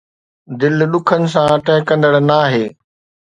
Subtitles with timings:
[0.61, 2.65] دل ڏکن سان ٺهڪندڙ ناهي